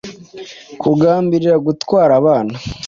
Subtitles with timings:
[0.81, 2.55] kugambirira gutwara abana